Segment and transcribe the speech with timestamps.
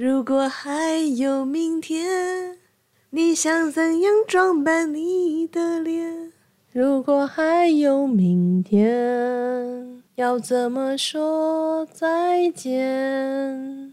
[0.00, 2.56] 如果还有明天，
[3.10, 6.32] 你想怎样装扮你的脸？
[6.70, 13.87] 如果还有明天，要怎么说再见？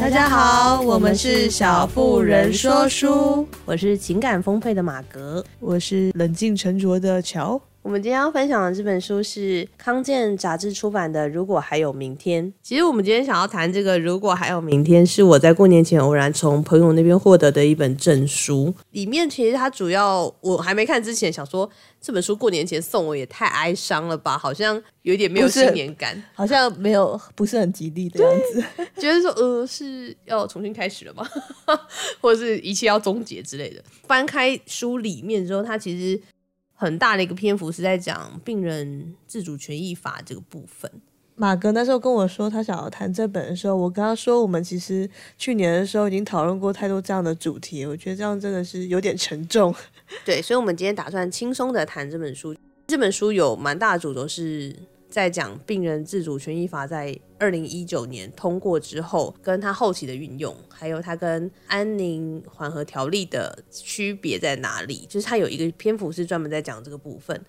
[0.00, 7.60] 大家好，我们是小妇人说书，我是情感丰沛的马格，我是冷静沉着的乔。
[7.82, 12.44] 我们今天要分享的这本书是康健杂志出版的《如果还有明天》。
[12.62, 18.74] 其实我们今天想要谈这个《如果还有明天》，是我在过年前偶然从朋友那边获得的一本证书。
[18.90, 21.68] 里面其实它主要我还没看之前，想说
[22.02, 28.62] 这本书过年前送我也太哀伤了吧，好像有点没有新年感，好像没有不是很吉利的样子。
[29.00, 31.26] 觉得说呃是要重新开始了吗？
[32.20, 33.82] 或者是一切要终结之类的。
[34.06, 36.20] 翻开书里面之后，它其实。
[36.80, 40.90] 很大的一个篇幅是在讲病人自主权益法这个部分。
[41.36, 49.74] 马哥那时候跟我说他想要谈这本的时候，我跟他说我们其实去年的时候已经讨论过太多这样的主题，我觉得这样真的是有点沉重。
[50.24, 52.56] 对，所以我们今天打算轻松的谈这本书。
[52.86, 54.74] 这本书有蛮大的主轴是。
[55.10, 65.04] 在讲病人自主权益法在二零一九年通过之后，跟他后期的运用，还有他跟安宁缓和条例的区别在哪里？
[65.08, 67.44] 就是他有一个篇幅是专门在讲这个部分。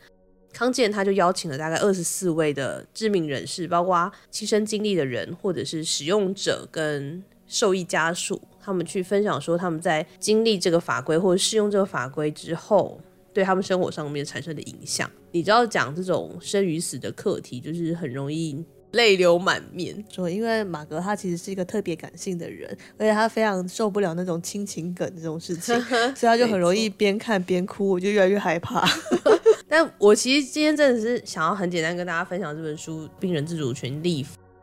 [0.51, 12.99] 康健他就邀请了大概二十四位的知名人士，包括亲身经历的人，或者是使用者跟受益家属，他们去分享说他们在经历这个法规或者适用这个法规之后。
[13.33, 20.03] 对他们生活上面产生的影响，你知道讲这种生与死的课题，就是很容易泪流满面。
[20.09, 25.79] 说，因为马格他其实是一个特别感性的人，而且他非常受不了那种亲情梗这种事情，
[26.13, 28.85] 所以他就很容易边看边哭，我就越来越害怕。
[29.69, 34.21] 但我其实今天真的是想要很简单跟大家分享这本书《病人自主权利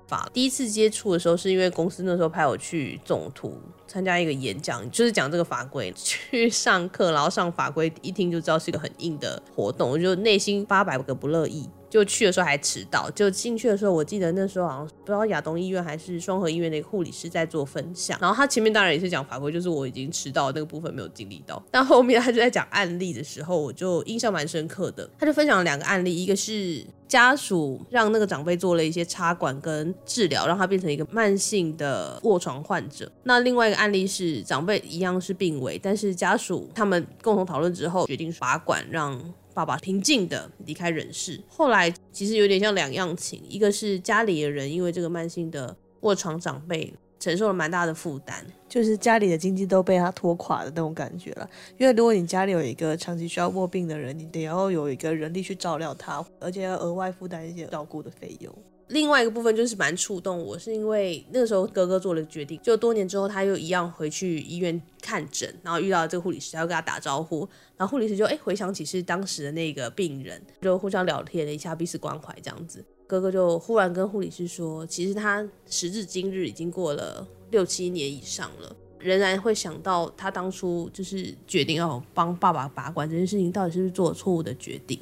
[0.08, 0.26] 法》。
[0.32, 3.56] 第一次接触的时候，是因为公司那时候派我去总图。
[3.86, 11.66] 参加一个演讲，就是讲这个法规，去上课，然后上法规，一听就知道是一个很硬的活动，我就内心八百个不乐意。
[11.90, 39.18] 就去的时候还迟到，就进去的时候，我记得那时候好像不知道亚东医院还是双和医院的一个护理师在做分享，然后他前面当然也是讲法规，就是我已经迟到那个部分没有经历到，但后面他就在讲案例的时候，我就印象蛮深刻的，他就分享了两个案例，一个是家属让那个长辈做了一些插管跟治疗，让他变成一个慢性的卧床患者，那另外一个案例是长辈一样是病危，但是家属他们共同讨论之后决定拔管让。
[39.58, 41.42] 爸爸平静的离开人世。
[41.48, 51.48] 后来其实有点像两样情，一个是家里的人因为这个慢性的卧床长辈承受了蛮大的负担，就是家里的经济都被他拖垮的那种感觉了。
[51.76, 58.54] 因为如果你家里有一个长期需要卧病的人，你得要有一个人力去照料他，而且要额外负担一些照顾的费用。
[58.88, 67.46] 另外一个部分就是蛮触动我，是因为那个时候哥哥做了决定，就多年之后他又一样回去医院看诊，然后遇到这个护理师，他要跟他打招呼，
[67.76, 72.82] 然后护理师就哎回想起是当时的那个病人，就互相聊天了一下，彼此关怀这样子。
[73.08, 85.00] 哥哥就忽然跟护理师说，其实他时至今日已经过了六七年以上了，仍然会想到他当初就是决定要帮爸爸把关这件事情，到底是不是做了错误的决定。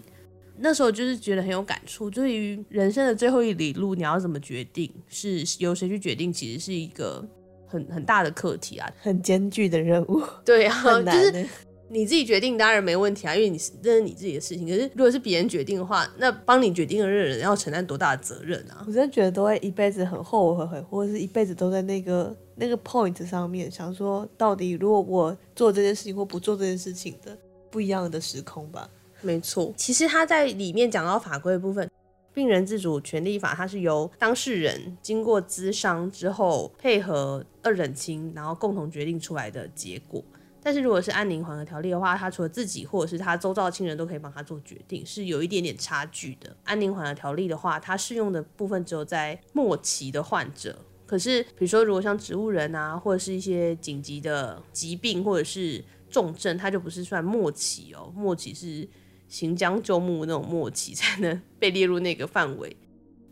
[0.58, 7.22] 那时候就是觉得很有感触，对于人生的最后一里路，你要怎么决定，是由谁去决定，其实是一个
[7.66, 10.22] 很很大的课题啊，很艰巨的任务。
[10.44, 11.46] 对啊， 就是
[11.88, 14.66] 你自己决定当然没问题啊，因为你是这是你自己的事情。
[14.66, 18.84] 可是如果是别人决定的话，那帮你决定的那个人要承担多大的责任啊？
[18.86, 27.36] 我真的觉得都会一辈子很后悔，或者是一辈子都在那个那个 point 上面想说，到底如果我做这件事情或不做这件事情的
[27.70, 28.90] 不一样的时空吧。
[29.22, 31.90] 没错，其实他在里面讲到法规的部分，
[32.34, 40.22] 病人自主权利法，它是由当事人经过咨商之后，配合二审亲，然后共同决定出来的结果。
[40.66, 46.56] 但是如果是安宁缓和条例的话，他除了自己或者是他周遭的亲人都可以帮他做决定，是有一点点差距的。
[46.64, 50.76] 安宁缓和条例的话，它适用的部分只有在末期的患者，
[51.06, 58.88] 可是比如说如果像植物人啊，或者是一些紧急的疾病或者是重症，它就不是算末期哦，末期是。
[59.28, 62.76] 行将就木那种末期才能 被列入那个范围。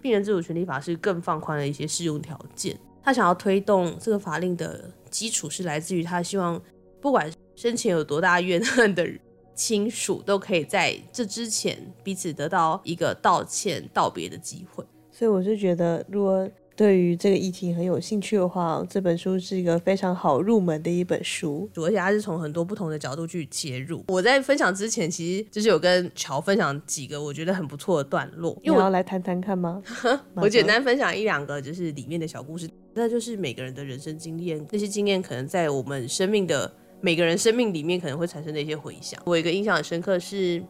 [0.03, 2.77] 病人自主权利法是更放宽了一些适用条件。
[3.01, 6.61] 他想要推动这个法令的基础是来自于他希望，
[7.05, 9.07] 不管生前有多大怨恨的
[9.55, 14.83] 亲属，都可以在这之前彼此得到一个道歉道别的机会。
[15.13, 24.03] 所以我是觉得，如果对于这个议题很有兴趣的话，这本书是一个非常好入门的一本书，而且它是从很多不同的角度去切入。
[24.09, 29.83] 我在分享之前，其实就是有跟乔分享几个我觉得很不错的段落，因为我要来谈谈看吗？
[30.37, 32.67] 我简单分享一两个，就是里面的小故事。
[32.95, 36.73] 那就是每个人的人生经验，那些经验可能在我们生命的
[37.05, 39.21] 每个人生命里面可能会产生的一些回响。
[39.27, 40.65] 我有一个印象很深刻是。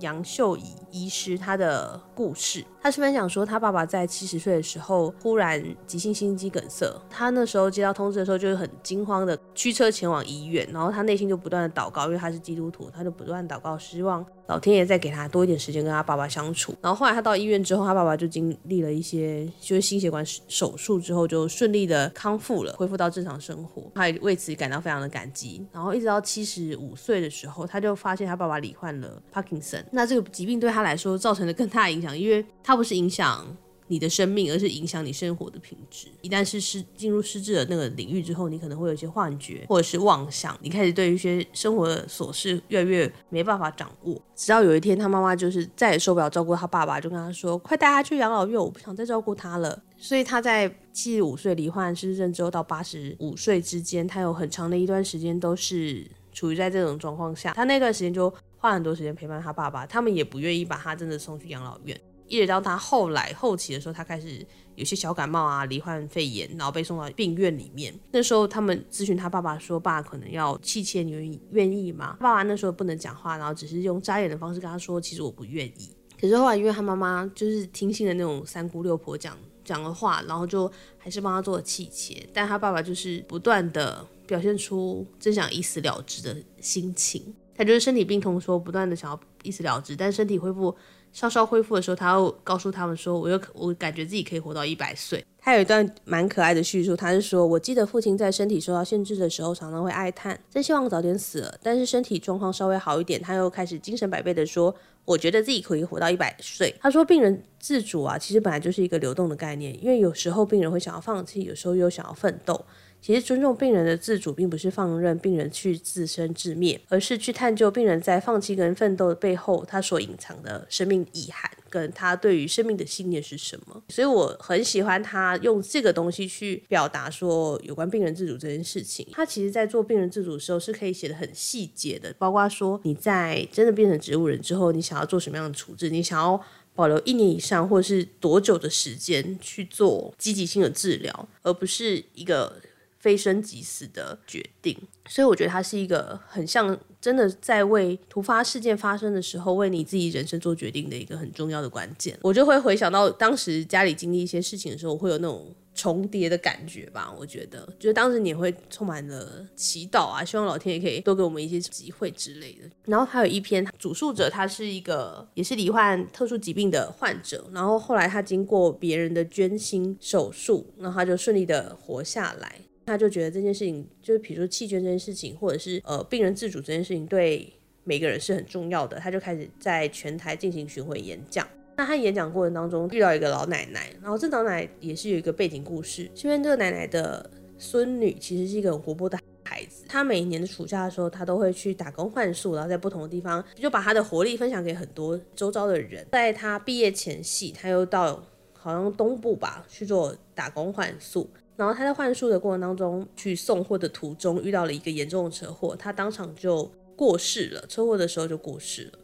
[0.00, 16.74] 杨秀仪医师她的故事，他是分享说，他爸爸在七十岁的时候忽然急性心肌梗塞，他那时候接到通知的时候，就是很惊慌的驱车前往医院，然后他内心就不断的祷告，因为他是基督徒，他就不断祷告，希望老天爷再给他多一点时间跟他爸爸相处。
[16.82, 25.66] 然后后来他到医院之后，他爸爸就经历了一些就是心血管手术之后，就顺利的康复了，恢复到正常生活，他也为此感到非常的感激。
[25.72, 29.82] 然后一直到七十五岁的时候，他就发现他爸爸罹患了帕金森。
[29.90, 33.46] 那这个疾病对他来说造成了更大的影响，因为他它不是影响
[33.86, 36.08] 你的生命，而是影响你生活的品质。
[36.22, 44.20] 一旦是失进入失智的那个领域之后，你可能会有一些幻觉或者是妄想，你开始对一些生活的琐事越来越没办法掌握。
[44.34, 57.52] 直到有一天，他妈妈就是再也受不了照顾他爸爸，就跟他说：“快带他去养老院，我不想再照顾他了。”所以他在七十五岁罹患失智症之后到八十五岁之间，他有很长的一段时间都是处于在这种状况下。
[57.52, 58.34] 他那段时间就。
[58.56, 62.00] 花很多时间陪伴他爸爸，他们也不愿意把他真的送去养老院。
[62.34, 64.44] 一直到他后来后期的时候，他开始
[64.74, 67.94] 有些小感冒啊，罹患肺炎，然后被送到病院里面。
[68.10, 75.90] 那时候他们咨询他爸爸说：“爸可能要气切，你愿意吗？”爸爸那时候不能讲话，然后只是用眨眼的方式跟他说：“其实我不愿意。”
[76.20, 82.26] 可是后来因为他妈妈就是听信了那种三姑六婆讲讲的话，然后就还是帮他做了气切。
[82.32, 87.34] 但他爸爸就是不断的表现出真想一死了之的心情。
[87.56, 90.74] 他就是身体病痛，说不断的想要一死了之，但身体恢复
[91.12, 101.54] 稍稍恢复的时候，他又告诉他们说：“我又我感觉自己可以活到一百岁。”他有一段蛮可爱的叙述，他是说：“我记得父亲在身体受到限制的时候，常常会哀叹，真希望早点死了。
[101.62, 104.74] 但是身体状况稍微好一点，他又开始精神百倍的说：
[105.04, 112.64] 我觉得自己可以活到一百岁。”他说：“病人自主啊，其实本来就是一个流动的概念，因为有时候病人会想要放弃，有时候又想要奋斗。”
[113.04, 123.82] 其实尊重病人的自主，并不是放任病人去自生自灭，而是去探究病人在放弃跟奋斗的背后，他所隐藏的生命遗憾，跟他对于生命的信念是什么。
[123.90, 129.06] 所以我很喜欢他用这个东西去表达说有关病人自主这件事情。
[129.12, 136.42] 他其实在做病人自主的时候是可以写得很细节的，包括说你在真的变成植物人之后，你想要做什么样的处置，你想要
[136.74, 142.56] 保留一年以上或者是多久的时间去做积极性的治疗，而不是一个。
[143.04, 144.74] 非生即死的决定，
[145.10, 152.18] 所以我觉得它是一个很像真的在为突发事件发生的时候，为你自己人生做决定的一个很重要的关键。
[152.22, 157.14] 我就会回想到当时家里经历一些事情的时候，会有那种重叠的感觉吧。
[157.18, 162.70] 我觉得，就是当时你会充满了祈祷啊，希望老天爷可以多给我们一些机会之类的。
[162.86, 172.60] 然后还有一篇主述者，他是一个也是罹患特殊疾病的患者，然后后来他经过别人的捐心手术，然后他就顺利的活下来。
[172.86, 177.52] 他就觉得这件事情，就是比如说弃捐这件事情，或者是呃病人自主这件事情，对
[177.84, 178.98] 每个人是很重要的。
[178.98, 181.46] 他就开始在全台进行巡回演讲。
[181.76, 187.28] 那他演讲过程当中遇到一个老奶奶，然后这老奶奶也是有一个背景故事，是因为这个奶奶的
[187.58, 189.84] 孙女其实是一个很活泼的孩子。
[189.88, 196.06] 她每一年的暑假的时候，她都会去打工换宿，然后在不同的地方就把她的活力分享给很多周遭的人。
[196.12, 201.28] 在她毕业前夕，她又到好像东部吧去做打工换宿。
[201.56, 207.64] 然后他在换术的过程当中，去送货的途中遇到了一个严重的车祸，他当场就过世了。
[207.68, 208.98] 车祸的时候就过世了，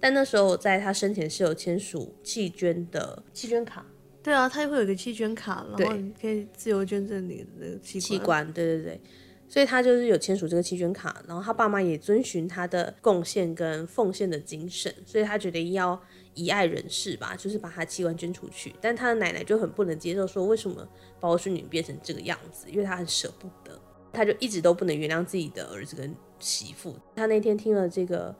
[0.00, 3.86] 但那时候在他生前是有签署弃捐的弃捐卡。
[4.22, 8.50] 对啊，他也会有一个弃捐卡，然后你可以自由捐赠你的器器官。
[8.52, 9.00] 对对对，
[9.48, 16.00] 所以他就是有签署这个弃捐卡，然后他爸妈也遵循他的贡献跟奉献的精神，所以他觉得要。
[16.34, 20.86] 遗爱人士吧，就是把他器官捐出去，但他的奶奶就很不能接受，说为什么
[21.20, 22.66] 把我孙女变成这个样子？
[22.70, 23.80] 因为他很舍不得，
[24.12, 26.94] 他就一直都不能原谅自己的儿子跟媳妇。
[27.16, 28.34] 他那天听了这个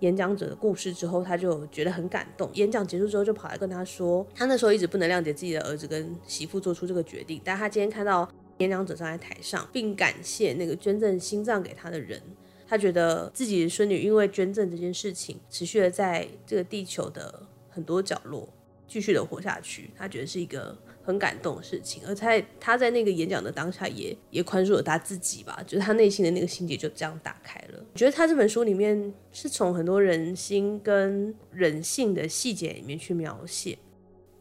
[0.00, 2.50] 演讲者的故事之后，他就觉得很感动。
[2.54, 12.20] 演讲结束之后，就跑来跟他说，他那时候一直不能谅解自己的儿子跟媳妇做出这个决定，但他今天看到演讲者站在台上，并感谢那个捐赠心脏给他的人。
[12.66, 18.48] 他觉得自己的孙女因为捐赠这件事情，持续的在这个地球的很多角落
[18.88, 19.90] 继续的活下去。
[19.96, 27.84] 他觉得是一个很感动的事情，而在他在那个演讲的当下也，也也宽恕了他自己吧，就是他内心的那个心结就这样打开了。
[27.92, 33.78] 我觉得他这本书里面是从很多人心跟人性的细节里面去描写。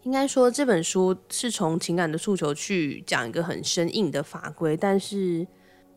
[0.04, 5.46] 应该说这本书是从情感的诉求去讲一个很生硬的法规，但是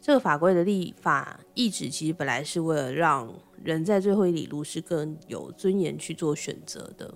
[0.01, 7.13] 这个法规的立法意旨其实本来是为了让人在最后一里路是更有尊严去做选择的。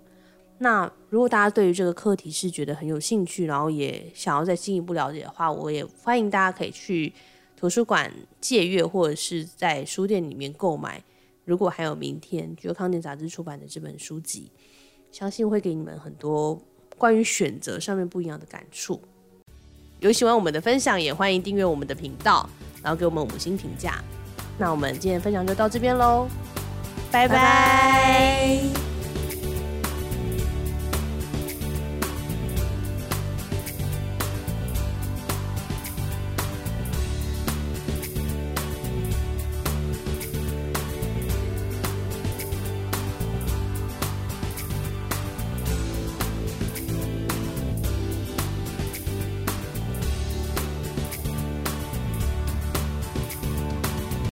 [0.58, 7.12] 那如果大家对于这个课题是觉得很有兴趣，然后也想要再进一步了解的话，我也欢迎大家可以去
[7.56, 11.02] 图书馆借阅，或者是在书店里面购买。
[11.44, 14.52] 如果还有明天，就康健杂志出版的这本书籍，
[15.10, 16.60] 相信会给你们很多
[16.96, 19.00] 关于选择上面不一样的感触。
[19.98, 22.48] 有喜欢我们的分享，也欢迎订阅我们的频道，
[22.82, 23.94] 然后给我们五星评价。
[24.58, 26.28] 那我们今天分享就到这边喽，
[27.10, 27.34] 拜拜。
[27.34, 27.38] 拜
[28.74, 28.91] 拜。